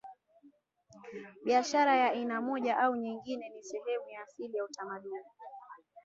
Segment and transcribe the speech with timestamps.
[1.45, 5.23] Biashara ya aina moja au nyingine ni sehemu ya asili ya utamaduni